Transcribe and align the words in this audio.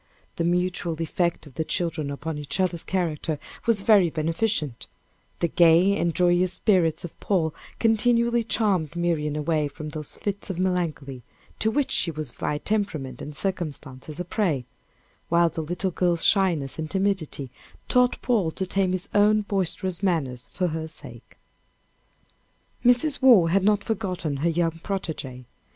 The 0.37 0.43
mutual 0.43 0.99
effect 0.99 1.45
of 1.45 1.53
the 1.53 1.63
children 1.63 2.09
upon 2.09 2.39
each 2.39 2.59
other's 2.59 2.83
characters 2.83 3.37
was 3.67 3.81
very 3.81 4.09
beneficent; 4.09 4.87
the 5.41 5.47
gay 5.47 5.95
and 5.95 6.15
joyous 6.15 6.53
spirits 6.53 7.05
of 7.05 7.19
Paul 7.19 7.53
continually 7.77 8.43
charmed 8.43 8.95
Miriam 8.95 9.35
away 9.35 9.67
from 9.67 9.89
those 9.89 10.17
fits 10.17 10.49
of 10.49 10.57
melancholy, 10.57 11.21
to 11.59 11.69
which 11.69 11.91
she 11.91 12.09
was 12.09 12.31
by 12.31 12.57
temperament 12.57 13.21
and 13.21 13.35
circumstances 13.35 14.19
a 14.19 14.25
prey, 14.25 14.65
while 15.29 15.49
the 15.49 15.61
little 15.61 15.91
girl's 15.91 16.23
shyness 16.25 16.79
and 16.79 16.89
timidity 16.89 17.51
taught 17.87 18.19
Paul 18.23 18.49
to 18.53 18.65
tame 18.65 18.93
his 18.93 19.07
own 19.13 19.41
boisterous 19.41 20.01
manners 20.01 20.47
for 20.49 20.69
her 20.69 20.87
sake. 20.87 21.37
Mrs. 22.83 23.21
Waugh 23.21 23.49
had 23.49 23.63
not 23.63 23.83
forgotten 23.83 24.37
her 24.37 24.49
young 24.49 24.79
protége. 24.81 25.45